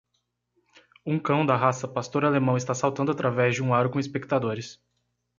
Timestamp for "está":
2.57-2.73